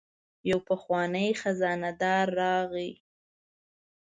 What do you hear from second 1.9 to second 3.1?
دار راغی.